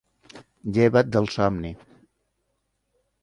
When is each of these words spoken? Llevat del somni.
Llevat 0.77 1.11
del 1.17 1.29
somni. 1.35 1.73